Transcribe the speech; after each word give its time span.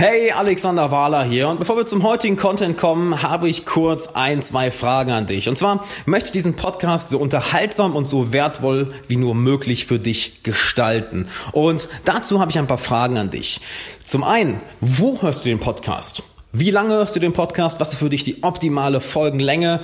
Hey, 0.00 0.30
Alexander 0.30 0.92
Wahler 0.92 1.24
hier 1.24 1.48
und 1.48 1.58
bevor 1.58 1.76
wir 1.76 1.84
zum 1.84 2.04
heutigen 2.04 2.36
Content 2.36 2.76
kommen, 2.76 3.20
habe 3.20 3.48
ich 3.48 3.66
kurz 3.66 4.06
ein, 4.06 4.42
zwei 4.42 4.70
Fragen 4.70 5.10
an 5.10 5.26
dich. 5.26 5.48
Und 5.48 5.58
zwar 5.58 5.84
möchte 6.06 6.26
ich 6.26 6.30
diesen 6.30 6.54
Podcast 6.54 7.10
so 7.10 7.18
unterhaltsam 7.18 7.96
und 7.96 8.04
so 8.04 8.32
wertvoll 8.32 8.94
wie 9.08 9.16
nur 9.16 9.34
möglich 9.34 9.86
für 9.86 9.98
dich 9.98 10.44
gestalten. 10.44 11.26
Und 11.50 11.88
dazu 12.04 12.38
habe 12.38 12.48
ich 12.48 12.60
ein 12.60 12.68
paar 12.68 12.78
Fragen 12.78 13.18
an 13.18 13.30
dich. 13.30 13.60
Zum 14.04 14.22
einen, 14.22 14.60
wo 14.80 15.20
hörst 15.20 15.44
du 15.44 15.48
den 15.48 15.58
Podcast? 15.58 16.22
Wie 16.52 16.70
lange 16.70 16.94
hörst 16.94 17.16
du 17.16 17.20
den 17.20 17.32
Podcast? 17.32 17.80
Was 17.80 17.94
ist 17.94 17.98
für 17.98 18.08
dich 18.08 18.22
die 18.22 18.44
optimale 18.44 19.00
Folgenlänge? 19.00 19.80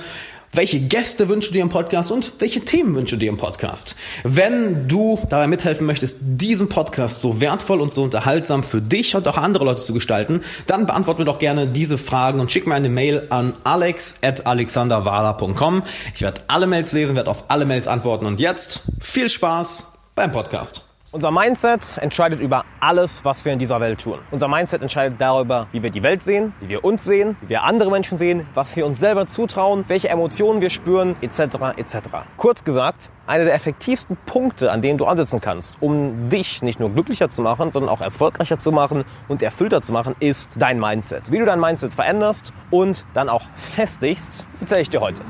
Welche 0.53 0.79
Gäste 0.79 1.29
wünschst 1.29 1.49
du 1.49 1.53
dir 1.53 1.61
im 1.61 1.69
Podcast 1.69 2.11
und 2.11 2.33
welche 2.39 2.61
Themen 2.61 2.95
wünschst 2.95 3.13
du 3.13 3.17
dir 3.17 3.29
im 3.29 3.37
Podcast. 3.37 3.95
Wenn 4.23 4.87
du 4.87 5.19
dabei 5.29 5.45
mithelfen 5.47 5.85
möchtest, 5.85 6.17
diesen 6.21 6.69
Podcast 6.69 7.21
so 7.21 7.41
wertvoll 7.41 7.81
und 7.81 7.93
so 7.93 8.01
unterhaltsam 8.03 8.63
für 8.63 8.81
dich 8.81 9.15
und 9.15 9.27
auch 9.27 9.37
andere 9.37 9.65
Leute 9.65 9.81
zu 9.81 9.93
gestalten, 9.93 10.41
dann 10.67 10.85
beantworte 10.85 11.21
mir 11.21 11.25
doch 11.25 11.39
gerne 11.39 11.65
diese 11.67 11.97
Fragen 11.97 12.39
und 12.39 12.51
schick 12.51 12.67
mir 12.67 12.75
eine 12.75 12.89
Mail 12.89 13.25
an 13.29 13.53
alex.alexanderwala.com. 13.63 15.83
Ich 16.13 16.21
werde 16.21 16.41
alle 16.47 16.67
Mails 16.67 16.91
lesen, 16.93 17.15
werde 17.15 17.31
auf 17.31 17.45
alle 17.49 17.65
Mails 17.65 17.87
antworten 17.87 18.25
und 18.25 18.39
jetzt 18.39 18.83
viel 18.99 19.29
Spaß 19.29 19.93
beim 20.15 20.31
Podcast. 20.31 20.94
Unser 21.15 21.31
Mindset 21.31 21.97
entscheidet 22.01 22.41
über 22.41 22.65
alles, 22.81 23.23
was 23.23 23.45
wir 23.45 23.53
in 23.53 23.57
dieser 23.57 23.79
Welt 23.79 24.01
tun. 24.01 24.19
Unser 24.31 24.49
Mindset 24.49 24.81
entscheidet 24.81 25.21
darüber, 25.21 25.67
wie 25.71 25.81
wir 25.81 25.89
die 25.89 26.03
Welt 26.03 26.21
sehen, 26.21 26.51
wie 26.59 26.67
wir 26.67 26.83
uns 26.83 27.05
sehen, 27.05 27.37
wie 27.39 27.47
wir 27.47 27.63
andere 27.63 27.89
Menschen 27.89 28.17
sehen, 28.17 28.45
was 28.53 28.75
wir 28.75 28.85
uns 28.85 28.99
selber 28.99 29.25
zutrauen, 29.25 29.85
welche 29.87 30.09
Emotionen 30.09 30.59
wir 30.59 30.69
spüren, 30.69 31.15
etc. 31.21 31.77
etc. 31.77 31.95
Kurz 32.35 32.65
gesagt, 32.65 33.09
einer 33.27 33.45
der 33.45 33.53
effektivsten 33.53 34.17
Punkte, 34.25 34.71
an 34.71 34.81
denen 34.81 34.97
du 34.97 35.05
ansetzen 35.05 35.41
kannst, 35.41 35.75
um 35.81 36.29
dich 36.29 36.61
nicht 36.61 36.79
nur 36.79 36.89
glücklicher 36.89 37.29
zu 37.29 37.41
machen, 37.41 37.71
sondern 37.71 37.89
auch 37.89 38.01
erfolgreicher 38.01 38.59
zu 38.59 38.71
machen 38.71 39.05
und 39.27 39.41
erfüllter 39.41 39.81
zu 39.81 39.93
machen, 39.93 40.15
ist 40.19 40.55
dein 40.57 40.79
Mindset. 40.79 41.31
Wie 41.31 41.39
du 41.39 41.45
dein 41.45 41.59
Mindset 41.59 41.93
veränderst 41.93 42.53
und 42.71 43.05
dann 43.13 43.29
auch 43.29 43.43
festigst, 43.55 44.45
das 44.51 44.61
erzähle 44.61 44.81
ich 44.81 44.89
dir 44.89 45.01
heute. 45.01 45.23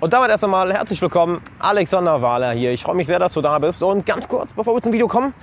Und 0.00 0.12
damit 0.12 0.30
erst 0.30 0.44
einmal 0.44 0.72
herzlich 0.72 1.02
willkommen, 1.02 1.40
Alexander 1.58 2.22
Wahler 2.22 2.52
hier. 2.52 2.72
Ich 2.72 2.82
freue 2.82 2.96
mich 2.96 3.06
sehr, 3.06 3.18
dass 3.18 3.34
du 3.34 3.40
da 3.40 3.58
bist. 3.58 3.82
Und 3.82 4.06
ganz 4.06 4.28
kurz, 4.28 4.52
bevor 4.54 4.74
wir 4.74 4.82
zum 4.82 4.92
Video 4.92 5.08
kommen, 5.08 5.34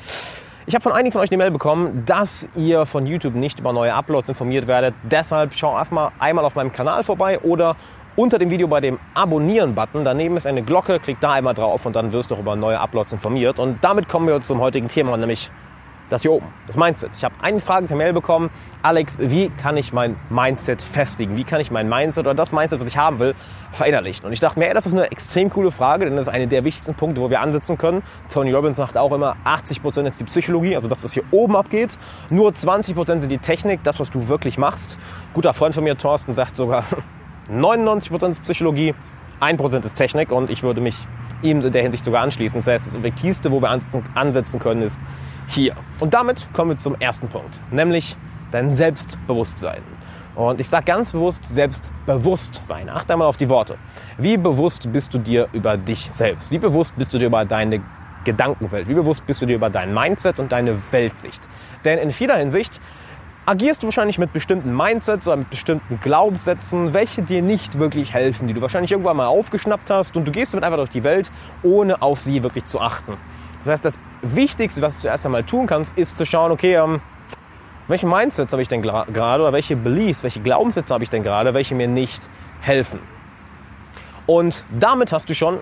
ich 0.70 0.76
habe 0.76 0.84
von 0.84 0.92
einigen 0.92 1.12
von 1.12 1.22
euch 1.22 1.32
eine 1.32 1.38
Mail 1.40 1.50
bekommen, 1.50 2.04
dass 2.06 2.48
ihr 2.56 2.86
von 2.86 3.08
YouTube 3.08 3.34
nicht 3.34 3.60
über 3.60 3.74
neue 3.74 3.92
Uploads 3.92 4.30
informiert 4.30 4.68
werdet. 4.68 4.94
Deshalb 5.02 5.56
schau 5.56 5.76
einfach 5.76 5.92
mal 5.92 6.12
einmal 6.20 6.46
auf 6.46 6.54
meinem 6.54 6.72
Kanal 6.72 7.04
vorbei 7.04 7.40
oder 7.40 7.76
unter 8.20 8.38
dem 8.38 8.50
Video 8.50 8.68
bei 8.68 8.82
dem 8.82 9.00
Abonnieren-Button. 9.14 10.04
Daneben 10.04 10.36
ist 10.36 10.46
eine 10.46 10.62
Glocke, 10.62 11.00
klick 11.00 11.22
da 11.22 11.32
einmal 11.32 11.54
drauf 11.54 11.86
und 11.86 11.96
dann 11.96 12.12
wirst 12.12 12.32
du 12.32 12.36
auch 12.36 12.40
über 12.40 12.58
neue 12.58 12.78
Uploads 12.78 13.14
informiert. 13.14 13.60
Und 13.60 13.82
damit 13.82 14.10
kommen 14.10 14.28
wir 14.28 14.44
zum 14.44 14.60
heutigen 14.60 14.90
Thema, 14.90 15.16
nämlich 15.16 15.50
das 16.10 16.24
hier 16.24 16.34
oben, 16.34 16.48
das 16.68 16.76
Mindset. 16.76 17.12
Ich 17.16 17.24
habe 17.24 17.34
eine 17.42 17.62
Frage 17.62 17.88
per 17.88 17.96
Mail 17.96 18.12
bekommen. 18.12 18.50
Alex, 18.82 19.20
wie 19.22 19.50
kann 19.50 19.78
ich 19.78 19.94
mein 19.94 20.18
Mindset 20.30 20.82
festigen? 20.82 21.38
Wie 21.38 21.46
kann 21.46 21.62
ich 21.62 21.72
mein 21.72 21.88
Mindset 21.88 22.26
oder 22.26 22.36
das 22.36 22.52
Mindset, 22.52 22.82
was 22.82 22.90
ich 22.90 22.98
haben 22.98 23.20
will, 23.20 23.36
verinnerlichen? 23.72 24.26
Und 24.26 24.34
ich 24.34 24.42
dachte 24.42 24.60
mir, 24.60 24.68
ey, 24.68 24.74
das 24.74 24.86
ist 24.86 24.96
eine 24.96 25.10
extrem 25.12 25.50
coole 25.50 25.72
Frage, 25.72 26.04
denn 26.04 26.18
das 26.18 26.28
ist 26.28 26.34
eine 26.34 26.48
der 26.48 26.66
wichtigsten 26.66 26.96
Punkte, 26.96 27.22
wo 27.22 27.30
wir 27.30 27.40
ansetzen 27.40 27.78
können. 27.78 28.04
Tony 28.34 28.52
Robbins 28.52 28.76
sagt 28.76 28.98
auch 28.98 29.14
immer, 29.14 29.38
80% 29.46 30.06
ist 30.08 30.20
die 30.20 30.26
Psychologie, 30.26 30.76
also 30.76 30.90
das, 30.90 31.06
was 31.06 31.14
hier 31.14 31.24
oben 31.32 31.56
abgeht. 31.56 31.98
Nur 32.30 32.52
20% 32.52 33.22
sind 33.22 33.30
die 33.30 33.38
Technik, 33.38 33.82
das, 33.84 33.98
was 33.98 34.10
du 34.10 34.28
wirklich 34.28 34.58
machst. 34.58 34.98
Guter 35.34 35.54
Freund 35.54 35.74
von 35.74 35.86
mir, 35.86 35.98
Thorsten, 35.98 36.34
sagt 36.34 36.58
sogar, 36.58 36.84
99% 37.52 38.30
ist 38.30 38.44
Psychologie, 38.44 38.94
1% 39.42 39.86
ist 39.86 39.96
Technik 39.96 40.32
und 40.32 40.50
ich 40.50 40.64
würde 40.64 40.82
mich 40.82 40.96
ihm 41.42 41.62
in 41.62 41.72
der 41.72 41.82
Hinsicht 41.82 42.06
sogar 42.06 42.22
anschließen. 42.24 42.58
Das 42.58 42.68
heißt, 42.68 42.86
das 42.86 42.96
Objektivste, 42.96 43.52
wo 43.52 43.62
wir 43.62 43.70
ansetzen 44.16 44.60
können, 44.60 44.82
ist 44.82 45.00
hier. 45.48 45.74
Und 46.00 46.14
damit 46.14 46.48
kommen 46.54 46.72
wir 46.72 46.78
zum 46.78 46.96
ersten 47.00 47.28
Punkt, 47.30 47.60
nämlich 47.72 48.18
dein 48.52 48.70
Selbstbewusstsein. 48.70 49.82
Und 50.36 50.60
ich 50.62 50.70
sage 50.70 50.86
ganz 50.86 51.12
bewusst 51.12 51.46
Selbstbewusstsein. 51.46 52.90
Achte 52.90 53.14
einmal 53.14 53.28
auf 53.28 53.38
die 53.38 53.50
Worte. 53.50 53.78
Wie 54.18 54.38
bewusst 54.38 54.92
bist 54.92 55.14
du 55.14 55.18
dir 55.18 55.50
über 55.54 55.78
dich 55.78 56.10
selbst? 56.12 56.52
Wie 56.52 56.60
bewusst 56.60 56.96
bist 56.98 57.14
du 57.14 57.18
dir 57.18 57.26
über 57.26 57.46
deine 57.46 57.82
Gedankenwelt? 58.24 58.88
Wie 58.88 58.94
bewusst 58.94 59.26
bist 59.26 59.42
du 59.42 59.46
dir 59.46 59.56
über 59.56 59.70
dein 59.70 59.94
Mindset 59.94 60.40
und 60.40 60.52
deine 60.52 60.78
Weltsicht? 60.92 61.42
Denn 61.84 62.00
in 62.00 62.12
vieler 62.12 62.38
Hinsicht 62.38 62.80
agierst 63.50 63.82
du 63.82 63.88
wahrscheinlich 63.88 64.20
mit 64.20 64.32
bestimmten 64.32 64.78
Mindsets 64.78 65.28
oder 65.28 65.38
mit 65.38 65.50
bestimmten 65.50 66.00
Glaubenssätzen, 66.00 66.94
welche 66.94 67.24
dir 67.24 67.42
nicht 67.42 67.80
wirklich 67.80 68.14
helfen, 68.14 68.48
die 68.48 68.54
du 68.54 68.62
wahrscheinlich 68.62 68.92
irgendwann 68.92 69.18
mal 69.18 69.26
aufgeschnappt 69.26 69.90
hast 69.90 70.16
und 70.16 70.26
du 70.26 70.32
gehst 70.32 70.54
damit 70.54 70.64
einfach 70.64 70.78
durch 70.78 70.92
die 70.92 71.04
Welt, 71.04 71.32
ohne 71.64 72.04
auf 72.04 72.20
sie 72.20 72.44
wirklich 72.44 72.66
zu 72.66 72.80
achten. 72.80 73.18
Das 73.64 73.70
heißt, 73.70 73.86
das 73.86 74.00
Wichtigste, 74.22 74.84
was 74.84 74.94
du 74.96 75.02
zuerst 75.02 75.26
einmal 75.26 75.44
tun 75.44 75.66
kannst, 75.66 75.98
ist 75.98 76.16
zu 76.16 76.28
schauen, 76.28 76.52
okay, 76.52 76.76
ähm, 76.76 77.02
welche 77.88 78.06
Mindsets 78.06 78.54
habe 78.54 78.62
ich 78.62 78.68
denn 78.68 78.84
gerade 78.84 79.42
oder 79.42 79.52
welche 79.52 79.76
Beliefs, 79.76 80.22
welche 80.22 80.42
Glaubenssätze 80.42 80.94
habe 80.94 81.04
ich 81.04 81.10
denn 81.10 81.24
gerade, 81.24 81.56
welche 81.56 81.74
mir 81.74 81.88
nicht 81.88 82.22
helfen. 82.62 83.00
Und 84.28 84.64
damit 84.70 85.12
hast 85.12 85.28
du 85.28 85.34
schon 85.34 85.62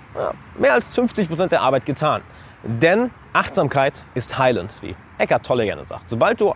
mehr 0.60 0.74
als 0.74 0.94
50 0.94 1.30
Prozent 1.30 1.54
der 1.54 1.62
Arbeit 1.62 1.86
getan. 1.86 2.22
Denn 2.64 3.12
Achtsamkeit 3.32 4.04
ist 4.14 4.38
heilend, 4.38 4.76
wie 4.82 4.94
Eckhart 5.18 5.46
Tolle 5.46 5.64
gerne 5.64 5.86
sagt. 5.86 6.10
Sobald 6.10 6.42
du 6.42 6.54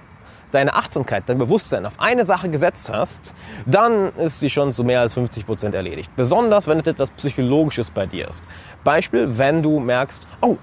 deine 0.52 0.76
Achtsamkeit, 0.76 1.24
dein 1.28 1.38
Bewusstsein 1.38 1.86
auf 1.86 2.00
eine 2.00 2.26
Sache 2.26 2.50
gesetzt 2.50 2.92
hast, 2.92 3.36
dann 3.66 4.14
ist 4.16 4.40
sie 4.40 4.50
schon 4.50 4.72
zu 4.72 4.84
mehr 4.84 5.02
als 5.02 5.14
50 5.14 5.46
Prozent 5.46 5.76
erledigt. 5.76 6.12
Besonders, 6.16 6.68
wenn 6.68 6.80
es 6.80 6.88
etwas 6.88 7.12
Psychologisches 7.12 7.92
bei 7.92 8.06
dir 8.06 8.28
ist. 8.28 8.44
Beispiel, 8.84 9.38
wenn 9.38 9.64
du 9.64 9.80
merkst, 9.80 10.28
oh, 10.42 10.58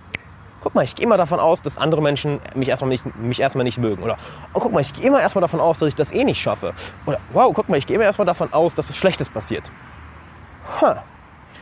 guck 0.60 0.74
mal, 0.74 0.84
ich 0.84 0.94
gehe 0.94 1.04
immer 1.06 1.16
davon 1.16 1.40
aus, 1.40 1.62
dass 1.62 1.78
andere 1.78 2.02
Menschen 2.02 2.40
mich 2.54 2.68
erstmal 2.68 2.88
nicht, 2.88 3.04
mich 3.16 3.40
erstmal 3.40 3.64
nicht 3.64 3.78
mögen. 3.78 4.02
Oder, 4.02 4.16
oh, 4.54 4.60
guck 4.60 4.72
mal, 4.72 4.80
ich 4.80 4.92
gehe 4.92 5.06
immer 5.06 5.20
erstmal 5.20 5.42
davon 5.42 5.60
aus, 5.60 5.78
dass 5.78 5.88
ich 5.88 5.94
das 5.94 6.12
eh 6.12 6.24
nicht 6.24 6.40
schaffe. 6.40 6.74
Oder, 7.06 7.18
wow, 7.32 7.52
guck 7.54 7.68
mal, 7.68 7.76
ich 7.76 7.86
gehe 7.86 7.96
immer 7.96 8.04
erstmal 8.04 8.26
davon 8.26 8.52
aus, 8.52 8.74
dass 8.74 8.88
was 8.88 8.96
Schlechtes 8.96 9.28
passiert. 9.28 9.70
Huh. 10.80 10.94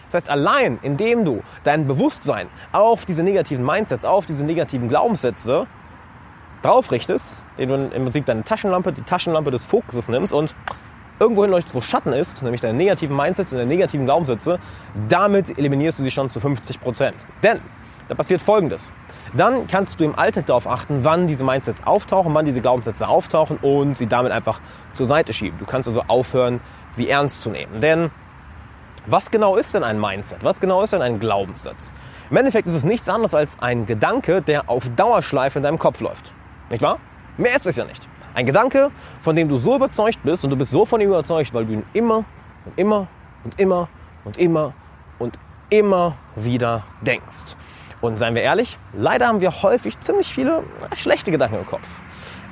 Das 0.07 0.15
heißt, 0.15 0.31
allein 0.31 0.79
indem 0.83 1.25
du 1.25 1.43
dein 1.65 1.87
Bewusstsein 1.87 2.49
auf 2.73 3.07
diese 3.07 3.23
negativen 3.23 3.65
Mindsets, 3.65 4.05
auf 4.05 4.27
diese 4.27 4.45
negativen 4.45 4.89
Glaubenssätze 4.89 5.67
drauf 6.67 6.91
richtest, 6.91 7.39
den 7.59 7.69
du 7.69 7.75
im 7.75 8.03
Prinzip 8.03 8.27
deine 8.27 8.43
Taschenlampe, 8.43 8.93
die 8.93 9.03
Taschenlampe 9.03 9.51
des 9.51 9.65
Fokuses 9.65 10.09
nimmst 10.09 10.33
und 10.33 10.55
irgendwo 11.19 11.43
hinleuchtest, 11.43 11.75
wo 11.75 11.81
Schatten 11.81 12.13
ist, 12.13 12.43
nämlich 12.43 12.61
deine 12.61 12.77
negativen 12.77 13.17
Mindsets 13.17 13.53
und 13.53 13.59
deine 13.59 13.69
negativen 13.69 14.05
Glaubenssätze, 14.05 14.59
damit 15.09 15.59
eliminierst 15.59 15.99
du 15.99 16.03
sie 16.03 16.11
schon 16.11 16.29
zu 16.29 16.41
50 16.41 16.81
Prozent. 16.81 17.17
Denn 17.43 17.61
da 18.09 18.15
passiert 18.15 18.43
Folgendes. 18.43 18.93
Dann 19.35 19.67
kannst 19.67 19.99
du 19.99 20.05
im 20.05 20.17
Alltag 20.17 20.47
darauf 20.47 20.67
achten, 20.67 21.05
wann 21.05 21.27
diese 21.27 21.43
Mindsets 21.45 21.87
auftauchen, 21.87 22.35
wann 22.35 22.45
diese 22.45 22.61
Glaubenssätze 22.61 23.09
auftauchen 23.09 23.59
und 23.63 23.99
sie 23.99 24.07
damit 24.07 24.33
einfach 24.33 24.61
zur 24.93 25.07
Seite 25.07 25.33
schieben. 25.33 25.59
Du 25.59 25.67
kannst 25.67 25.89
also 25.89 26.03
aufhören, 26.07 26.61
sie 26.89 27.09
ernst 27.09 27.43
zu 27.43 27.51
nehmen. 27.51 27.81
Denn 27.81 28.11
was 29.07 29.31
genau 29.31 29.57
ist 29.57 29.75
denn 29.75 29.85
ein 29.85 30.01
Mindset? 30.01 30.43
Was 30.43 30.61
genau 30.61 30.83
ist 30.83 30.93
denn 30.93 31.03
ein 31.03 31.21
Glaubenssatz? 31.21 31.93
Im 32.29 32.37
Endeffekt 32.37 32.67
ist 32.67 32.75
es 32.75 32.85
nichts 32.85 33.09
anderes 33.09 33.35
als 33.35 33.57
ein 33.61 33.87
Gedanke, 33.87 34.43
der 34.43 34.69
auf 34.69 34.89
Dauerschleife 34.97 35.61
in 35.61 35.63
deinem 35.63 35.79
Kopf 35.79 36.01
läuft. 36.01 36.35
Nicht 36.71 36.83
wahr? 36.83 36.99
Mehr 37.37 37.55
ist 37.55 37.67
es 37.67 37.77
ja 37.77 37.85
nicht. 37.85 38.09
Ein 38.35 38.47
Gedanke, 38.47 38.91
von 39.21 39.37
dem 39.37 39.49
du 39.49 39.57
so 39.57 39.77
überzeugt 39.77 40.23
bist 40.23 40.45
und 40.45 40.51
du 40.51 40.57
bist 40.57 40.71
so 40.71 40.85
von 40.85 41.01
ihm 41.01 41.09
überzeugt, 41.09 41.55
weil 41.55 41.67
du 41.67 41.75
ihn 41.75 41.85
immer 41.93 42.25
und 42.65 42.79
immer 42.79 43.09
und 43.45 43.59
immer 43.59 43.89
und 44.25 44.39
immer 44.39 44.75
und 45.19 45.39
immer 45.71 46.17
wieder 46.35 46.85
denkst. 47.01 47.57
Und 48.01 48.19
seien 48.19 48.35
wir 48.35 48.43
ehrlich, 48.43 48.79
leider 48.93 49.27
haben 49.27 49.41
wir 49.41 49.63
häufig 49.63 49.99
ziemlich 50.01 50.29
viele 50.29 50.63
schlechte 50.95 51.31
Gedanken 51.31 51.57
im 51.57 51.67
Kopf. 51.67 52.03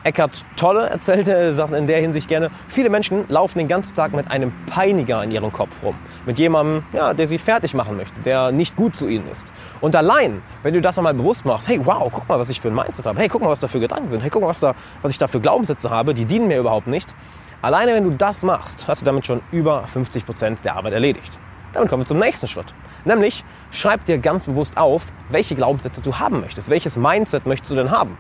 Eckhart 0.05 0.45
Tolle 0.57 0.91
erzählte, 0.91 1.55
sagt 1.55 1.73
in 1.73 1.87
der 1.87 1.99
Hinsicht 1.99 2.29
gerne, 2.29 2.51
viele 2.69 2.91
Menschen 2.91 3.25
laufen 3.29 3.59
den 3.59 3.69
ganzen 3.69 3.95
Tag 3.95 4.13
mit 4.13 4.31
einem 4.31 4.53
Peiniger 4.67 5.25
in 5.25 5.31
ihrem 5.31 5.51
Kopf 5.51 5.83
rum. 5.83 5.95
Mit 6.27 6.39
jemandem, 6.39 6.85
ja, 6.93 7.15
der 7.15 7.27
sie 7.27 7.39
fertig 7.39 7.73
machen 7.73 7.97
möchte, 7.97 8.15
der 8.21 8.53
nicht 8.53 8.77
gut 8.77 8.95
zu 8.95 9.09
ihnen 9.09 9.27
ist. 9.31 9.53
Und 9.81 9.97
allein, 9.97 10.43
wenn 10.63 10.75
du 10.75 10.83
das 10.83 10.99
einmal 10.99 11.15
bewusst 11.15 11.47
machst, 11.47 11.69
hey, 11.69 11.81
wow, 11.85 12.11
guck 12.13 12.29
mal, 12.29 12.39
was 12.39 12.51
ich 12.51 12.61
für 12.61 12.69
ein 12.69 12.75
Mindset 12.75 13.07
habe. 13.07 13.19
Hey, 13.19 13.29
guck 13.29 13.41
mal, 13.41 13.49
was 13.49 13.61
da 13.61 13.69
für 13.69 13.81
Gedanken 13.81 14.11
sind. 14.11 14.21
Hey, 14.21 14.29
guck 14.29 14.43
mal, 14.43 14.49
was, 14.49 14.61
da, 14.61 14.75
was 15.01 15.11
ich 15.11 15.19
da 15.19 15.27
für 15.27 15.41
Glaubenssätze 15.41 15.89
habe, 15.89 16.13
die 16.13 16.27
dienen 16.27 16.49
mir 16.49 16.59
überhaupt 16.59 16.87
nicht. 16.87 17.15
Alleine, 17.63 17.95
wenn 17.95 18.05
du 18.05 18.11
das 18.11 18.43
machst, 18.43 18.87
hast 18.87 19.01
du 19.01 19.07
damit 19.07 19.25
schon 19.25 19.41
über 19.53 19.87
50 19.87 20.27
Prozent 20.27 20.65
der 20.67 20.77
Arbeit 20.77 20.93
erledigt. 20.93 21.39
Damit 21.73 21.89
kommen 21.89 22.03
wir 22.03 22.07
zum 22.07 22.19
nächsten 22.19 22.47
Schritt. 22.47 22.75
Nämlich, 23.05 23.45
schreib 23.71 24.05
dir 24.05 24.19
ganz 24.19 24.45
bewusst 24.45 24.77
auf, 24.77 25.13
welche 25.29 25.55
Glaubenssätze 25.55 26.01
du 26.01 26.19
haben 26.19 26.41
möchtest. 26.41 26.71
Welches 26.71 26.97
Mindset 26.97 27.47
möchtest 27.47 27.71
du 27.71 27.77
denn 27.77 27.91
haben? 27.91 28.17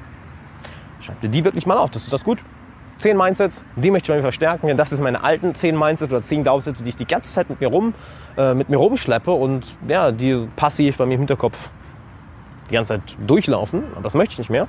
Schreib 1.01 1.21
dir 1.21 1.29
die 1.29 1.45
wirklich 1.45 1.67
mal 1.67 1.79
auf. 1.79 1.91
Das 1.91 2.05
ist 2.05 2.13
das 2.13 2.25
gut. 2.25 2.41
Zehn 2.99 3.17
Mindsets, 3.17 3.65
die 3.77 3.91
möchte 3.91 4.07
ich 4.07 4.09
bei 4.09 4.17
mir 4.17 4.23
verstärken, 4.23 4.69
denn 4.69 4.77
das 4.77 4.93
ist 4.93 5.01
meine 5.01 5.25
alten 5.25 5.55
zehn 5.55 5.77
Mindsets 5.77 6.13
oder 6.13 6.23
zehn 6.23 6.45
Glaubenssätze, 6.45 6.85
die 6.85 6.91
ich 6.91 6.97
die 6.97 7.07
ganze 7.07 7.33
Zeit 7.33 7.51
mit 7.51 7.61
mir 7.61 7.67
rum, 7.67 7.93
äh, 8.37 8.55
mit 8.55 8.69
mir 8.69 8.77
rumschleppe 8.77 9.33
und 9.33 9.67
ja, 9.89 10.13
die 10.13 10.49
passiv 10.55 10.97
bei 10.99 11.07
mir 11.07 11.15
im 11.15 11.21
Hinterkopf 11.21 11.71
die 12.71 12.75
ganze 12.75 12.95
Zeit 12.95 13.17
durchlaufen. 13.27 13.85
Aber 13.93 14.03
das 14.03 14.15
möchte 14.15 14.33
ich 14.33 14.39
nicht 14.39 14.51
mehr. 14.51 14.69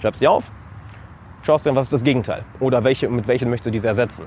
Schreib 0.00 0.14
sie 0.14 0.28
auf, 0.28 0.52
schaust 1.42 1.66
dir 1.66 1.74
was 1.74 1.86
ist 1.86 1.92
das 1.92 2.04
Gegenteil 2.04 2.44
oder 2.60 2.84
welche, 2.84 3.08
mit 3.08 3.26
welchen 3.26 3.50
möchtest 3.50 3.66
du 3.66 3.70
diese 3.72 3.88
ersetzen. 3.88 4.26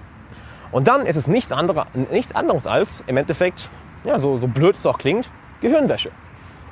Und 0.72 0.88
dann 0.88 1.06
ist 1.06 1.16
es 1.16 1.28
nichts, 1.28 1.52
andere, 1.54 1.88
nichts 2.12 2.36
anderes 2.36 2.68
als 2.68 3.04
im 3.08 3.16
Endeffekt, 3.16 3.70
ja, 4.08 4.18
so, 4.20 4.38
so 4.38 4.48
blöd 4.48 4.76
es 4.76 4.86
auch 4.86 4.98
klingt, 4.98 5.30
Gehirnwäsche. 5.60 6.12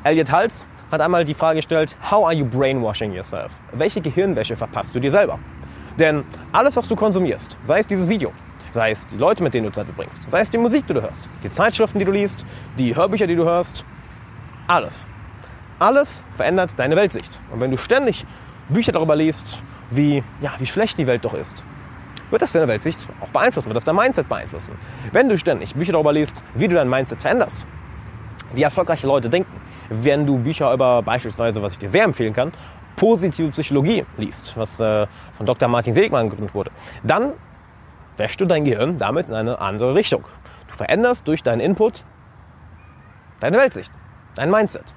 Elliot 0.04 0.32
Hals 0.32 0.66
hat 0.90 1.02
einmal 1.02 1.26
die 1.26 1.34
Frage 1.34 1.58
gestellt, 1.58 1.96
how 2.10 2.26
are 2.26 2.34
you 2.34 2.46
brainwashing 2.46 3.12
yourself? 3.12 3.60
Welche 3.74 4.00
Gehirnwäsche 4.00 4.56
verpasst 4.56 4.96
du 4.96 5.02
dir 5.02 5.12
selber? 5.12 5.38
Denn 6.00 6.24
alles, 6.54 6.78
was 6.78 6.88
du 6.88 6.96
konsumierst, 6.96 7.58
sei 7.64 7.80
es 7.80 7.88
dieses 7.88 8.08
Video, 8.08 8.32
sei 8.72 8.92
es 8.92 9.06
die 9.08 9.18
Leute, 9.18 9.44
mit 9.44 9.54
denen 9.54 9.66
du 9.66 9.72
Zeit 9.72 9.86
verbringst, 9.86 10.32
sei 10.32 10.40
es 10.40 10.50
die 10.50 10.58
Musik, 10.58 10.88
die 10.88 10.94
du 10.94 11.02
hörst, 11.02 11.28
die 11.44 11.52
Zeitschriften, 11.52 12.00
die 12.00 12.06
du 12.06 12.12
liest, 12.12 12.46
die 12.78 12.96
Hörbücher, 12.96 13.28
die 13.28 13.36
du 13.36 13.44
hörst, 13.44 13.84
alles. 14.68 15.06
Alles 15.78 16.24
verändert 16.31 16.80
deine 16.80 16.96
Weltsicht. 16.96 17.40
Und 17.52 17.60
wenn 17.60 17.72
du 17.72 17.78
ständig 17.78 18.26
Bücher 18.70 18.94
darüber 18.94 19.18
liest, 19.18 19.62
wie, 19.90 20.24
ja, 20.40 20.54
wie 20.58 20.66
schlecht 20.66 20.98
die 20.98 21.08
Welt 21.08 21.26
doch 21.26 21.34
ist, 21.34 21.66
wird 22.36 22.42
das 22.42 22.52
deine 22.52 22.68
Weltsicht 22.68 23.00
auch 23.22 23.30
beeinflussen, 23.30 23.70
wird 23.70 23.78
das 23.78 23.86
dein 23.86 23.96
Mindset 23.96 24.28
beeinflussen. 24.28 24.78
Wenn 25.14 25.30
du 25.30 25.38
ständig 25.38 25.74
Bücher 25.74 25.94
darüber 25.94 26.12
liest, 26.12 26.44
wie 26.54 26.68
du 26.68 26.76
dein 26.76 26.90
Mindset 26.90 27.22
veränderst, 27.22 27.66
wie 28.54 28.62
erfolgreiche 28.62 29.08
Leute 29.08 29.30
denken, 29.30 29.62
wenn 29.90 30.26
du 30.26 30.38
Bücher 30.38 30.74
über 30.74 31.02
beispielsweise, 31.02 31.62
was 31.62 31.72
ich 31.72 31.80
dir 31.80 31.88
sehr 31.88 32.04
empfehlen 32.04 32.34
kann, 32.34 32.52
positive 32.98 33.52
Psychologie 33.52 34.06
liest, 34.18 34.58
was 34.58 34.82
äh, 34.82 35.08
von 35.32 35.46
Dr. 35.46 35.70
Martin 35.70 35.94
Seligmann 35.94 36.28
gegründet 36.28 36.54
wurde, 36.54 36.72
dann 37.04 37.32
wäschst 38.18 38.42
du 38.42 38.46
dein 38.46 38.66
Gehirn 38.66 38.98
damit 38.98 39.30
in 39.30 39.34
eine 39.34 39.60
andere 39.60 39.96
Richtung. 39.96 40.26
Du 40.68 40.74
veränderst 40.74 41.26
durch 41.30 41.42
deinen 41.42 41.62
Input 41.62 42.04
deine 43.40 43.58
Weltsicht, 43.58 43.94
dein 44.36 44.52
Mindset. 44.52 44.94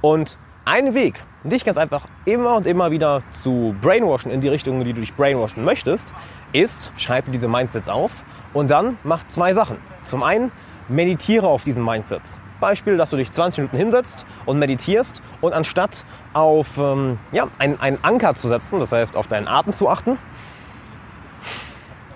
Und 0.00 0.38
ein 0.68 0.92
Weg, 0.92 1.14
dich 1.44 1.64
ganz 1.64 1.78
einfach 1.78 2.06
immer 2.26 2.56
und 2.56 2.66
immer 2.66 2.90
wieder 2.90 3.22
zu 3.30 3.74
brainwashen 3.80 4.30
in 4.30 4.42
die 4.42 4.48
Richtung, 4.48 4.78
in 4.80 4.84
die 4.84 4.92
du 4.92 5.00
dich 5.00 5.14
brainwashen 5.14 5.64
möchtest, 5.64 6.12
ist, 6.52 6.92
schreibe 6.98 7.30
diese 7.30 7.48
Mindsets 7.48 7.88
auf 7.88 8.24
und 8.52 8.70
dann 8.70 8.98
mach 9.02 9.26
zwei 9.26 9.54
Sachen. 9.54 9.78
Zum 10.04 10.22
einen, 10.22 10.52
meditiere 10.88 11.46
auf 11.46 11.64
diesen 11.64 11.84
Mindsets. 11.84 12.38
Beispiel, 12.60 12.96
dass 12.96 13.10
du 13.10 13.16
dich 13.16 13.30
20 13.30 13.58
Minuten 13.58 13.76
hinsetzt 13.76 14.26
und 14.44 14.58
meditierst 14.58 15.22
und 15.40 15.54
anstatt 15.54 16.04
auf 16.34 16.76
ähm, 16.76 17.18
ja, 17.32 17.48
einen, 17.58 17.80
einen 17.80 17.98
Anker 18.02 18.34
zu 18.34 18.48
setzen, 18.48 18.78
das 18.78 18.92
heißt 18.92 19.16
auf 19.16 19.26
deinen 19.26 19.48
Atem 19.48 19.72
zu 19.72 19.88
achten, 19.88 20.18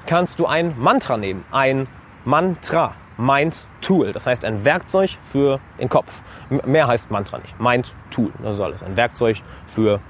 kannst 0.07 0.39
du 0.39 0.47
ein 0.47 0.75
Mantra 0.79 1.17
nehmen. 1.17 1.45
Ein 1.53 1.87
Mantra. 2.25 2.95
Mind 3.17 3.67
Tool. 3.81 4.13
Das 4.13 4.27
heißt 4.27 4.45
ein 4.45 4.65
Werkzeug 4.65 5.11
für 5.21 5.61
den 5.79 5.89
Kopf. 5.89 6.23
Mehr 6.65 6.87
heißt 6.87 7.11
Mantra 7.11 7.39
nicht. 7.39 7.59
Mind 7.61 7.95
Tool. 8.11 8.31
Das 8.43 8.55
ist 8.55 8.61
alles. 8.61 8.83
Ein 8.83 8.97
Werkzeug 8.97 9.39
für 9.67 10.01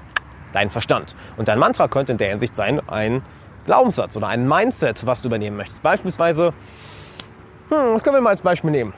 deinen 0.53 0.69
Verstand. 0.69 1.15
Und 1.37 1.47
dein 1.47 1.59
Mantra 1.59 1.87
könnte 1.87 2.11
in 2.11 2.17
der 2.17 2.29
Hinsicht 2.29 2.55
sein 2.55 2.81
ein 2.87 3.23
Glaubenssatz 3.65 4.17
oder 4.17 4.27
ein 4.27 4.47
Mindset, 4.47 5.05
was 5.05 5.21
du 5.21 5.27
übernehmen 5.29 5.57
möchtest. 5.57 5.81
Beispielsweise, 5.81 6.53
hm, 7.69 8.01
können 8.01 8.17
wir 8.17 8.21
mal 8.21 8.31
als 8.31 8.41
Beispiel 8.41 8.71
nehmen. 8.71 8.93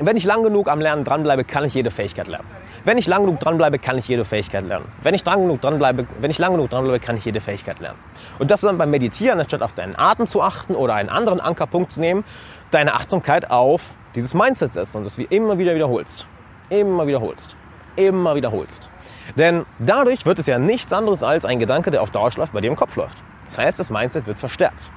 Wenn 0.00 0.16
ich 0.16 0.24
lang 0.24 0.42
genug 0.42 0.68
am 0.68 0.80
Lernen 0.80 1.04
dranbleibe, 1.04 1.44
kann 1.44 1.64
ich 1.64 1.74
jede 1.74 1.90
Fähigkeit 1.90 2.26
lernen. 2.26 2.46
Wenn 2.84 2.98
ich 2.98 3.06
lang 3.06 3.24
genug 3.24 3.40
dranbleibe, 3.40 3.78
kann 3.78 3.96
ich 3.96 4.08
jede 4.08 4.26
Fähigkeit 4.26 4.66
lernen. 4.66 4.84
Wenn 5.00 5.14
ich, 5.14 5.24
lang 5.24 5.40
genug 5.40 5.62
dranbleibe, 5.62 6.06
wenn 6.20 6.30
ich 6.30 6.38
lang 6.38 6.52
genug 6.52 6.68
dranbleibe, 6.68 7.00
kann 7.00 7.16
ich 7.16 7.24
jede 7.24 7.40
Fähigkeit 7.40 7.80
lernen. 7.80 7.98
Und 8.38 8.50
das 8.50 8.60
dann 8.60 8.76
beim 8.76 8.90
Meditieren, 8.90 9.40
anstatt 9.40 9.62
auf 9.62 9.72
deinen 9.72 9.98
Atem 9.98 10.26
zu 10.26 10.42
achten 10.42 10.74
oder 10.74 10.94
einen 10.94 11.08
anderen 11.08 11.40
Ankerpunkt 11.40 11.92
zu 11.92 12.00
nehmen, 12.00 12.24
deine 12.70 12.92
Achtsamkeit 12.92 13.50
auf 13.50 13.94
dieses 14.14 14.34
Mindset 14.34 14.74
setzen 14.74 14.98
und 14.98 15.04
das 15.04 15.16
wie 15.16 15.24
immer 15.24 15.56
wieder 15.56 15.74
wiederholst. 15.74 16.26
Immer 16.68 17.06
wiederholst. 17.06 17.56
Immer 17.96 18.34
wiederholst. 18.34 18.90
Denn 19.36 19.64
dadurch 19.78 20.26
wird 20.26 20.38
es 20.38 20.46
ja 20.46 20.58
nichts 20.58 20.92
anderes 20.92 21.22
als 21.22 21.46
ein 21.46 21.58
Gedanke, 21.58 21.90
der 21.90 22.02
auf 22.02 22.10
Dauerschlaf 22.10 22.50
bei 22.50 22.60
dir 22.60 22.68
im 22.68 22.76
Kopf 22.76 22.96
läuft. 22.96 23.22
Das 23.46 23.56
heißt, 23.56 23.80
das 23.80 23.88
Mindset 23.88 24.26
wird 24.26 24.38
verstärkt. 24.38 24.90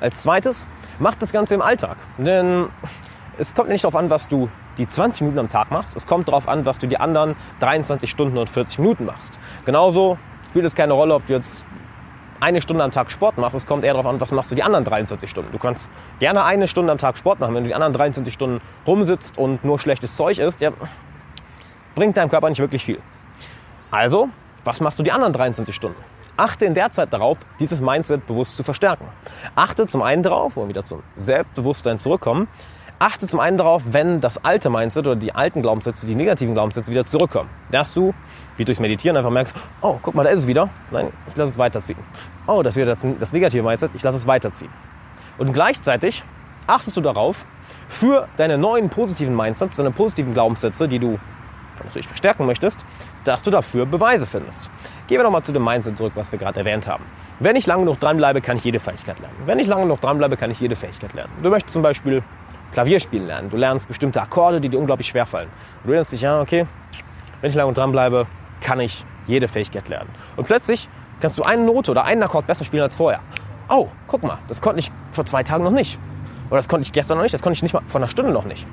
Als 0.00 0.22
zweites, 0.22 0.66
mach 1.00 1.16
das 1.16 1.32
Ganze 1.32 1.54
im 1.54 1.62
Alltag. 1.62 1.96
Denn 2.18 2.68
es 3.42 3.56
kommt 3.56 3.68
nicht 3.68 3.82
darauf 3.82 3.96
an, 3.96 4.08
was 4.08 4.28
du 4.28 4.48
die 4.78 4.86
20 4.86 5.22
Minuten 5.22 5.40
am 5.40 5.48
Tag 5.48 5.72
machst. 5.72 5.96
Es 5.96 6.06
kommt 6.06 6.28
darauf 6.28 6.48
an, 6.48 6.64
was 6.64 6.78
du 6.78 6.86
die 6.86 6.98
anderen 6.98 7.34
23 7.58 8.08
Stunden 8.08 8.38
und 8.38 8.48
40 8.48 8.78
Minuten 8.78 9.04
machst. 9.04 9.40
Genauso 9.64 10.16
spielt 10.50 10.64
es 10.64 10.76
keine 10.76 10.92
Rolle, 10.92 11.16
ob 11.16 11.26
du 11.26 11.32
jetzt 11.32 11.64
eine 12.38 12.60
Stunde 12.60 12.84
am 12.84 12.92
Tag 12.92 13.10
Sport 13.10 13.38
machst. 13.38 13.56
Es 13.56 13.66
kommt 13.66 13.82
eher 13.82 13.94
darauf 13.94 14.06
an, 14.06 14.20
was 14.20 14.30
machst 14.30 14.52
du 14.52 14.54
die 14.54 14.62
anderen 14.62 14.84
23 14.84 15.28
Stunden. 15.28 15.50
Du 15.50 15.58
kannst 15.58 15.90
gerne 16.20 16.44
eine 16.44 16.68
Stunde 16.68 16.92
am 16.92 16.98
Tag 16.98 17.18
Sport 17.18 17.40
machen. 17.40 17.54
Wenn 17.54 17.64
du 17.64 17.68
die 17.68 17.74
anderen 17.74 17.92
23 17.92 18.32
Stunden 18.32 18.60
rumsitzt 18.86 19.38
und 19.38 19.64
nur 19.64 19.80
schlechtes 19.80 20.14
Zeug 20.14 20.38
isst, 20.38 20.60
ja, 20.60 20.70
bringt 21.96 22.16
deinem 22.16 22.30
Körper 22.30 22.48
nicht 22.48 22.60
wirklich 22.60 22.84
viel. 22.84 23.00
Also, 23.90 24.28
was 24.62 24.80
machst 24.80 25.00
du 25.00 25.02
die 25.02 25.10
anderen 25.10 25.32
23 25.32 25.74
Stunden? 25.74 25.98
Achte 26.36 26.64
in 26.64 26.74
der 26.74 26.92
Zeit 26.92 27.12
darauf, 27.12 27.38
dieses 27.58 27.80
Mindset 27.80 28.24
bewusst 28.26 28.56
zu 28.56 28.62
verstärken. 28.62 29.06
Achte 29.56 29.86
zum 29.86 30.00
einen 30.00 30.22
darauf, 30.22 30.56
wo 30.56 30.62
wir 30.62 30.68
wieder 30.68 30.84
zum 30.84 31.02
Selbstbewusstsein 31.16 31.98
zurückkommen, 31.98 32.48
achte 32.98 33.26
zum 33.26 33.40
einen 33.40 33.56
darauf, 33.56 33.82
wenn 33.92 34.20
das 34.20 34.44
alte 34.44 34.70
Mindset 34.70 35.06
oder 35.06 35.16
die 35.16 35.34
alten 35.34 35.62
Glaubenssätze, 35.62 36.06
die 36.06 36.14
negativen 36.14 36.54
Glaubenssätze 36.54 36.90
wieder 36.90 37.04
zurückkommen. 37.04 37.50
Dass 37.70 37.94
du, 37.94 38.14
wie 38.56 38.64
durchs 38.64 38.80
Meditieren, 38.80 39.16
einfach 39.16 39.30
merkst, 39.30 39.56
oh, 39.80 39.98
guck 40.00 40.14
mal, 40.14 40.24
da 40.24 40.30
ist 40.30 40.40
es 40.40 40.46
wieder. 40.46 40.68
Nein, 40.90 41.08
ich 41.28 41.36
lasse 41.36 41.50
es 41.50 41.58
weiterziehen. 41.58 41.98
Oh, 42.46 42.62
das 42.62 42.74
ist 42.74 42.76
wieder 42.76 42.86
das, 42.86 43.04
das 43.18 43.32
negative 43.32 43.62
Mindset, 43.62 43.90
ich 43.94 44.02
lasse 44.02 44.18
es 44.18 44.26
weiterziehen. 44.26 44.70
Und 45.38 45.52
gleichzeitig 45.52 46.22
achtest 46.66 46.96
du 46.96 47.00
darauf, 47.00 47.46
für 47.88 48.28
deine 48.36 48.58
neuen 48.58 48.88
positiven 48.88 49.36
Mindsets, 49.36 49.76
deine 49.76 49.90
positiven 49.90 50.32
Glaubenssätze, 50.32 50.88
die 50.88 50.98
du 50.98 51.18
natürlich 51.82 52.06
verstärken 52.06 52.46
möchtest, 52.46 52.84
dass 53.24 53.42
du 53.42 53.50
dafür 53.50 53.86
Beweise 53.86 54.26
findest. 54.26 54.70
Gehen 55.08 55.18
wir 55.18 55.24
nochmal 55.24 55.42
zu 55.42 55.52
dem 55.52 55.64
Mindset 55.64 55.96
zurück, 55.96 56.12
was 56.14 56.32
wir 56.32 56.38
gerade 56.38 56.60
erwähnt 56.60 56.86
haben. 56.86 57.04
Wenn 57.40 57.56
ich 57.56 57.66
lange 57.66 57.82
genug 57.82 58.00
dranbleibe, 58.00 58.40
kann 58.40 58.56
ich 58.56 58.64
jede 58.64 58.78
Fähigkeit 58.78 59.18
lernen. 59.18 59.36
Wenn 59.46 59.58
ich 59.58 59.66
lange 59.66 59.82
genug 59.82 60.00
dranbleibe, 60.00 60.36
kann 60.36 60.50
ich 60.50 60.60
jede 60.60 60.76
Fähigkeit 60.76 61.12
lernen. 61.12 61.32
Du 61.42 61.50
möchtest 61.50 61.72
zum 61.72 61.82
Beispiel 61.82 62.22
Klavier 62.72 63.00
spielen 63.00 63.26
lernen. 63.26 63.50
Du 63.50 63.56
lernst 63.56 63.86
bestimmte 63.86 64.20
Akkorde, 64.20 64.60
die 64.60 64.68
dir 64.68 64.78
unglaublich 64.78 65.08
schwer 65.08 65.26
fallen. 65.26 65.48
Und 65.82 65.88
du 65.88 65.92
lernst 65.92 66.12
dich, 66.12 66.22
ja, 66.22 66.40
okay, 66.40 66.66
wenn 67.40 67.50
ich 67.50 67.56
lange 67.56 67.72
dran 67.72 67.92
bleibe, 67.92 68.26
kann 68.60 68.80
ich 68.80 69.04
jede 69.26 69.48
Fähigkeit 69.48 69.88
lernen. 69.88 70.10
Und 70.36 70.46
plötzlich 70.46 70.88
kannst 71.20 71.38
du 71.38 71.42
eine 71.42 71.62
Note 71.62 71.90
oder 71.90 72.04
einen 72.04 72.22
Akkord 72.22 72.46
besser 72.46 72.64
spielen 72.64 72.82
als 72.82 72.94
vorher. 72.94 73.20
Oh, 73.68 73.88
guck 74.06 74.22
mal, 74.22 74.38
das 74.48 74.60
konnte 74.60 74.80
ich 74.80 74.90
vor 75.12 75.24
zwei 75.26 75.42
Tagen 75.42 75.64
noch 75.64 75.70
nicht. 75.70 75.98
Oder 76.48 76.56
das 76.58 76.68
konnte 76.68 76.86
ich 76.86 76.92
gestern 76.92 77.18
noch 77.18 77.22
nicht, 77.22 77.34
das 77.34 77.42
konnte 77.42 77.56
ich 77.56 77.62
nicht 77.62 77.72
mal 77.72 77.82
vor 77.86 78.00
einer 78.00 78.08
Stunde 78.08 78.32
noch 78.32 78.44
nicht. 78.44 78.66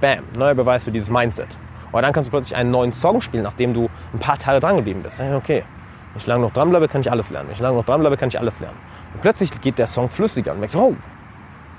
Bam, 0.00 0.24
neuer 0.36 0.54
Beweis 0.54 0.84
für 0.84 0.92
dieses 0.92 1.10
Mindset. 1.10 1.58
Oder 1.92 2.02
dann 2.02 2.12
kannst 2.12 2.28
du 2.28 2.30
plötzlich 2.32 2.56
einen 2.56 2.70
neuen 2.70 2.92
Song 2.92 3.20
spielen, 3.20 3.42
nachdem 3.42 3.74
du 3.74 3.88
ein 4.12 4.18
paar 4.18 4.38
Tage 4.38 4.60
dran 4.60 4.76
geblieben 4.76 5.02
bist. 5.02 5.20
Okay, 5.20 5.64
wenn 6.12 6.18
ich 6.18 6.26
lange 6.26 6.42
noch 6.42 6.52
dranbleibe, 6.52 6.88
kann 6.88 7.00
ich 7.00 7.10
alles 7.10 7.30
lernen. 7.30 7.48
Wenn 7.48 7.54
ich 7.54 7.60
lange 7.60 7.76
noch 7.76 7.84
dranbleibe, 7.84 8.16
kann 8.16 8.28
ich 8.28 8.38
alles 8.38 8.60
lernen. 8.60 8.76
Und 9.14 9.22
plötzlich 9.22 9.60
geht 9.60 9.78
der 9.78 9.86
Song 9.86 10.08
flüssiger 10.08 10.52
und 10.52 10.58
du 10.58 10.60
denkst, 10.60 10.76
oh, 10.76 10.94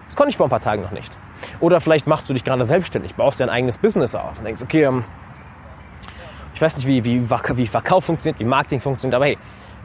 das 0.06 0.16
konnte 0.16 0.32
ich 0.32 0.38
vor 0.38 0.48
ein 0.48 0.50
paar 0.50 0.60
Tagen 0.60 0.82
noch 0.82 0.92
nicht. 0.92 1.18
Oder 1.60 1.82
vielleicht 1.82 2.08
machst 2.08 2.30
du 2.30 2.34
dich 2.34 2.44
gerade 2.44 2.66
selbstständig, 2.66 3.16
baust 3.16 3.40
dein 3.40 3.50
eigenes 3.50 3.78
Business 3.78 4.16
auf 4.16 4.38
und 4.38 4.46
denkst, 4.46 4.62
okay, 4.62 4.84
ähm, 4.84 5.04
ich 6.54 6.62
weiß 6.62 6.78
nicht, 6.78 6.88
wie, 6.88 7.04
wie, 7.04 7.30
wie 7.30 7.68
Verkauf 7.68 8.06
funktioniert, 8.06 8.40
wie 8.40 8.46
Marketing 8.46 8.82
funktioniert, 8.82 9.16
aber 9.16 9.26
hey, 9.26 9.38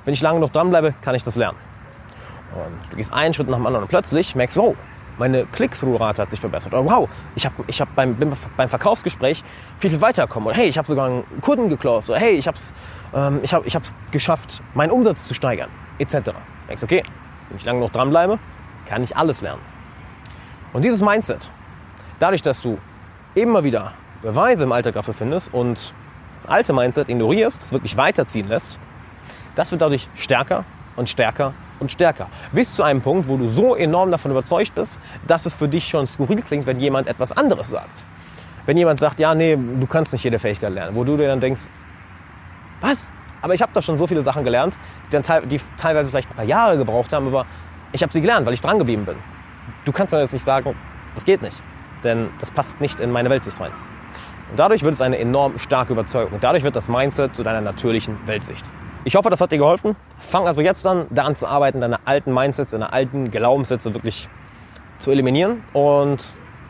wenn 0.04 0.14
ich 0.14 0.20
lange 0.20 0.40
noch 0.40 0.50
dranbleibe, 0.50 0.94
kann 1.02 1.14
ich 1.14 1.24
das 1.24 1.36
lernen. 1.36 1.58
Und 2.54 2.92
du 2.92 2.96
gehst 2.96 3.12
einen 3.12 3.34
Schritt 3.34 3.48
nach 3.48 3.56
dem 3.56 3.66
anderen 3.66 3.84
und 3.84 3.88
plötzlich 3.88 4.34
merkst 4.34 4.56
du, 4.56 4.62
wow, 4.62 4.76
meine 5.18 5.46
Click-Through-Rate 5.46 6.22
hat 6.22 6.30
sich 6.30 6.40
verbessert. 6.40 6.72
Oder 6.72 6.84
wow, 6.84 7.08
ich 7.36 7.46
habe 7.46 7.64
ich 7.66 7.80
hab 7.80 7.94
beim, 7.94 8.16
beim 8.56 8.68
Verkaufsgespräch 8.68 9.42
viel, 9.78 9.90
viel 9.90 10.00
weitergekommen. 10.00 10.48
Oder 10.48 10.56
hey, 10.56 10.68
ich 10.68 10.78
habe 10.78 10.86
sogar 10.86 11.06
einen 11.06 11.24
Kunden 11.40 11.68
geclosed. 11.68 12.10
Oder 12.10 12.18
hey, 12.18 12.32
ich 12.32 12.46
habe 12.46 12.56
es 12.56 12.72
ähm, 13.14 13.40
ich 13.42 13.54
hab, 13.54 13.66
ich 13.66 13.76
geschafft, 14.10 14.62
meinen 14.74 14.90
Umsatz 14.90 15.28
zu 15.28 15.34
steigern, 15.34 15.70
etc. 15.98 16.16
Du 16.16 16.32
denkst, 16.68 16.82
okay, 16.82 17.02
wenn 17.48 17.58
ich 17.58 17.64
lange 17.64 17.80
noch 17.80 17.90
dranbleibe, 17.90 18.38
kann 18.86 19.02
ich 19.02 19.16
alles 19.16 19.40
lernen. 19.40 19.62
Und 20.72 20.84
dieses 20.84 21.00
Mindset, 21.00 21.50
dadurch, 22.24 22.42
dass 22.42 22.62
du 22.62 22.78
immer 23.34 23.64
wieder 23.64 23.92
Beweise 24.22 24.64
im 24.64 24.72
Alltag 24.72 24.94
dafür 24.94 25.12
findest 25.12 25.52
und 25.52 25.92
das 26.36 26.46
alte 26.46 26.72
Mindset 26.72 27.10
ignorierst, 27.10 27.60
es 27.60 27.70
wirklich 27.70 27.98
weiterziehen 27.98 28.48
lässt, 28.48 28.78
das 29.54 29.70
wird 29.70 29.82
dadurch 29.82 30.08
stärker 30.16 30.64
und 30.96 31.10
stärker 31.10 31.52
und 31.80 31.92
stärker. 31.92 32.28
Bis 32.52 32.74
zu 32.74 32.82
einem 32.82 33.02
Punkt, 33.02 33.28
wo 33.28 33.36
du 33.36 33.46
so 33.46 33.74
enorm 33.74 34.10
davon 34.10 34.30
überzeugt 34.30 34.74
bist, 34.74 35.00
dass 35.26 35.44
es 35.44 35.54
für 35.54 35.68
dich 35.68 35.86
schon 35.86 36.06
skurril 36.06 36.40
klingt, 36.40 36.64
wenn 36.66 36.80
jemand 36.80 37.08
etwas 37.08 37.32
anderes 37.32 37.68
sagt. 37.68 38.04
Wenn 38.64 38.78
jemand 38.78 39.00
sagt, 39.00 39.20
ja, 39.20 39.34
nee, 39.34 39.54
du 39.56 39.86
kannst 39.86 40.14
nicht 40.14 40.24
jede 40.24 40.38
Fähigkeit 40.38 40.72
lernen, 40.72 40.96
wo 40.96 41.04
du 41.04 41.18
dir 41.18 41.28
dann 41.28 41.40
denkst, 41.40 41.64
was? 42.80 43.10
Aber 43.42 43.52
ich 43.52 43.60
habe 43.60 43.72
doch 43.74 43.82
schon 43.82 43.98
so 43.98 44.06
viele 44.06 44.22
Sachen 44.22 44.44
gelernt, 44.44 44.78
die, 45.06 45.20
dann, 45.20 45.48
die 45.50 45.60
teilweise 45.76 46.08
vielleicht 46.10 46.30
ein 46.30 46.36
paar 46.36 46.46
Jahre 46.46 46.78
gebraucht 46.78 47.12
haben, 47.12 47.26
aber 47.26 47.44
ich 47.92 48.02
habe 48.02 48.10
sie 48.14 48.22
gelernt, 48.22 48.46
weil 48.46 48.54
ich 48.54 48.62
dran 48.62 48.78
geblieben 48.78 49.04
bin. 49.04 49.16
Du 49.84 49.92
kannst 49.92 50.14
mir 50.14 50.20
jetzt 50.20 50.32
nicht 50.32 50.44
sagen, 50.44 50.74
das 51.14 51.26
geht 51.26 51.42
nicht, 51.42 51.62
denn 52.04 52.28
das 52.40 52.50
passt 52.50 52.80
nicht 52.80 53.00
in 53.00 53.10
meine 53.10 53.30
Weltsicht 53.30 53.58
rein. 53.60 53.72
Und 54.50 54.58
dadurch 54.58 54.82
wird 54.82 54.94
es 54.94 55.00
eine 55.00 55.18
enorm 55.18 55.58
starke 55.58 55.92
Überzeugung. 55.92 56.38
Dadurch 56.40 56.62
wird 56.62 56.76
das 56.76 56.88
Mindset 56.88 57.34
zu 57.34 57.42
deiner 57.42 57.60
natürlichen 57.60 58.16
Weltsicht. 58.26 58.64
Ich 59.04 59.16
hoffe, 59.16 59.28
das 59.30 59.40
hat 59.40 59.52
dir 59.52 59.58
geholfen. 59.58 59.96
Fang 60.18 60.46
also 60.46 60.62
jetzt 60.62 60.86
an, 60.86 61.06
daran 61.10 61.36
zu 61.36 61.46
arbeiten, 61.46 61.80
deine 61.80 62.06
alten 62.06 62.32
Mindsets, 62.32 62.70
deine 62.70 62.92
alten 62.92 63.30
Glaubenssätze 63.30 63.92
wirklich 63.94 64.28
zu 64.98 65.10
eliminieren. 65.10 65.62
Und 65.72 66.24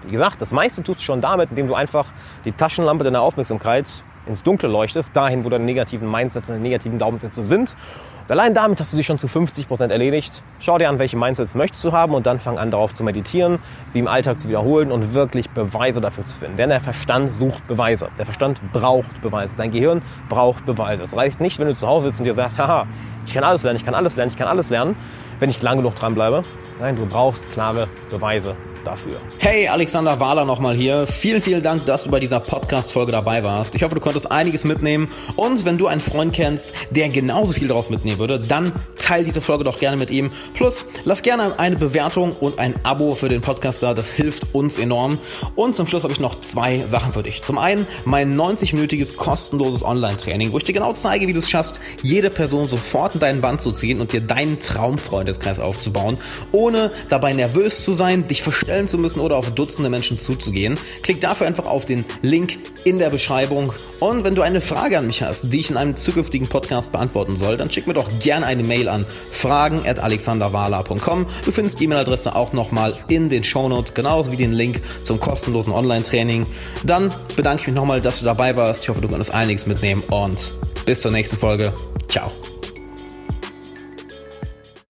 wie 0.04 0.12
gesagt, 0.12 0.40
das 0.40 0.52
meiste 0.52 0.82
tust 0.82 1.00
du 1.00 1.04
schon 1.04 1.20
damit, 1.20 1.50
indem 1.50 1.68
du 1.68 1.74
einfach 1.74 2.06
die 2.44 2.52
Taschenlampe 2.52 3.04
deiner 3.04 3.20
Aufmerksamkeit 3.20 3.86
ins 4.26 4.42
Dunkle 4.42 4.68
leuchtest, 4.68 5.14
dahin, 5.14 5.44
wo 5.44 5.48
deine 5.48 5.64
negativen 5.64 6.10
Mindsets 6.10 6.50
und 6.50 6.62
negativen 6.62 6.98
Glaubenssätze 6.98 7.42
sind. 7.42 7.76
Und 8.22 8.30
allein 8.30 8.54
damit 8.54 8.80
hast 8.80 8.92
du 8.92 8.96
sie 8.96 9.04
schon 9.04 9.18
zu 9.18 9.28
50 9.28 9.68
Prozent 9.68 9.92
erledigt. 9.92 10.42
Schau 10.58 10.78
dir 10.78 10.88
an, 10.88 10.98
welche 10.98 11.16
Mindsets 11.16 11.54
möchtest 11.54 11.84
du 11.84 11.92
haben 11.92 12.14
und 12.14 12.26
dann 12.26 12.40
fang 12.40 12.58
an, 12.58 12.70
darauf 12.70 12.94
zu 12.94 13.04
meditieren, 13.04 13.58
sie 13.86 13.98
im 13.98 14.08
Alltag 14.08 14.40
zu 14.40 14.48
wiederholen 14.48 14.90
und 14.90 15.12
wirklich 15.12 15.50
Beweise 15.50 16.00
dafür 16.00 16.24
zu 16.24 16.38
finden. 16.38 16.56
Denn 16.56 16.70
der 16.70 16.80
Verstand 16.80 17.34
sucht 17.34 17.66
Beweise. 17.66 18.08
Der 18.18 18.24
Verstand 18.24 18.60
braucht 18.72 19.20
Beweise. 19.20 19.54
Dein 19.56 19.72
Gehirn 19.72 20.02
braucht 20.28 20.64
Beweise. 20.64 21.02
Es 21.02 21.14
reicht 21.14 21.40
nicht, 21.40 21.58
wenn 21.58 21.68
du 21.68 21.74
zu 21.74 21.86
Hause 21.86 22.08
sitzt 22.08 22.20
und 22.20 22.24
dir 22.24 22.34
sagst, 22.34 22.58
haha, 22.58 22.86
ich 23.26 23.34
kann 23.34 23.44
alles 23.44 23.62
lernen, 23.62 23.76
ich 23.76 23.84
kann 23.84 23.94
alles 23.94 24.16
lernen, 24.16 24.30
ich 24.30 24.38
kann 24.38 24.48
alles 24.48 24.70
lernen, 24.70 24.96
wenn 25.38 25.50
ich 25.50 25.60
lang 25.60 25.76
genug 25.76 25.94
dranbleibe. 25.94 26.44
Nein, 26.80 26.96
du 26.96 27.06
brauchst 27.06 27.50
klare 27.52 27.88
Beweise 28.10 28.56
dafür. 28.84 29.20
Hey, 29.38 29.68
Alexander 29.68 30.20
Wahler 30.20 30.44
nochmal 30.44 30.76
hier. 30.76 31.06
Vielen, 31.06 31.40
vielen 31.40 31.62
Dank, 31.62 31.84
dass 31.86 32.04
du 32.04 32.10
bei 32.10 32.20
dieser 32.20 32.40
Podcast-Folge 32.40 33.12
dabei 33.12 33.42
warst. 33.42 33.74
Ich 33.74 33.82
hoffe, 33.82 33.94
du 33.94 34.00
konntest 34.00 34.30
einiges 34.30 34.64
mitnehmen. 34.64 35.08
Und 35.36 35.64
wenn 35.64 35.78
du 35.78 35.86
einen 35.86 36.00
Freund 36.00 36.32
kennst, 36.32 36.74
der 36.90 37.08
genauso 37.08 37.52
viel 37.52 37.68
daraus 37.68 37.90
mitnehmen 37.90 38.18
würde, 38.18 38.38
dann 38.38 38.72
teile 38.98 39.24
diese 39.24 39.40
Folge 39.40 39.64
doch 39.64 39.78
gerne 39.78 39.96
mit 39.96 40.10
ihm. 40.10 40.30
Plus, 40.54 40.86
lass 41.04 41.22
gerne 41.22 41.58
eine 41.58 41.76
Bewertung 41.76 42.32
und 42.32 42.58
ein 42.58 42.74
Abo 42.84 43.14
für 43.14 43.28
den 43.28 43.40
Podcast 43.40 43.82
da. 43.82 43.94
Das 43.94 44.10
hilft 44.10 44.54
uns 44.54 44.78
enorm. 44.78 45.18
Und 45.56 45.74
zum 45.74 45.86
Schluss 45.86 46.04
habe 46.04 46.12
ich 46.12 46.20
noch 46.20 46.36
zwei 46.36 46.84
Sachen 46.86 47.12
für 47.12 47.22
dich. 47.22 47.42
Zum 47.42 47.58
einen 47.58 47.86
mein 48.04 48.36
90-minütiges 48.36 49.16
kostenloses 49.16 49.82
Online-Training, 49.82 50.52
wo 50.52 50.58
ich 50.58 50.64
dir 50.64 50.72
genau 50.72 50.92
zeige, 50.92 51.26
wie 51.26 51.32
du 51.32 51.40
es 51.40 51.50
schaffst, 51.50 51.80
jede 52.02 52.30
Person 52.30 52.68
sofort 52.68 53.14
in 53.14 53.20
deinen 53.20 53.40
Band 53.40 53.60
zu 53.60 53.72
ziehen 53.72 54.00
und 54.00 54.12
dir 54.12 54.20
deinen 54.20 54.60
Traumfreundeskreis 54.60 55.60
aufzubauen, 55.60 56.18
ohne 56.52 56.90
dabei 57.08 57.32
nervös 57.32 57.84
zu 57.84 57.94
sein, 57.94 58.26
dich 58.26 58.42
verstellen 58.42 58.73
bestellen 58.74 58.88
zu 58.88 58.98
müssen 58.98 59.20
oder 59.20 59.36
auf 59.36 59.52
Dutzende 59.52 59.88
Menschen 59.88 60.18
zuzugehen. 60.18 60.74
Klick 61.02 61.20
dafür 61.20 61.46
einfach 61.46 61.66
auf 61.66 61.86
den 61.86 62.04
Link 62.22 62.58
in 62.84 62.98
der 62.98 63.08
Beschreibung. 63.08 63.72
Und 64.00 64.24
wenn 64.24 64.34
du 64.34 64.42
eine 64.42 64.60
Frage 64.60 64.98
an 64.98 65.06
mich 65.06 65.22
hast, 65.22 65.52
die 65.52 65.60
ich 65.60 65.70
in 65.70 65.76
einem 65.76 65.94
zukünftigen 65.94 66.48
Podcast 66.48 66.90
beantworten 66.90 67.36
soll, 67.36 67.56
dann 67.56 67.70
schick 67.70 67.86
mir 67.86 67.94
doch 67.94 68.10
gerne 68.18 68.46
eine 68.46 68.64
Mail 68.64 68.88
an 68.88 69.06
fragen.alexanderwala.com. 69.30 71.26
Du 71.44 71.52
findest 71.52 71.78
die 71.78 71.84
E-Mail-Adresse 71.84 72.34
auch 72.34 72.52
nochmal 72.52 72.98
in 73.08 73.28
den 73.28 73.44
Shownotes, 73.44 73.94
genauso 73.94 74.32
wie 74.32 74.36
den 74.36 74.52
Link 74.52 74.80
zum 75.04 75.20
kostenlosen 75.20 75.72
Online-Training. 75.72 76.46
Dann 76.84 77.12
bedanke 77.36 77.62
ich 77.62 77.66
mich 77.68 77.76
nochmal, 77.76 78.00
dass 78.00 78.18
du 78.18 78.24
dabei 78.24 78.56
warst. 78.56 78.82
Ich 78.82 78.88
hoffe, 78.88 79.00
du 79.00 79.08
konntest 79.08 79.32
einiges 79.32 79.66
mitnehmen 79.66 80.02
und 80.10 80.52
bis 80.84 81.00
zur 81.00 81.12
nächsten 81.12 81.36
Folge. 81.36 81.72
Ciao. 82.08 82.32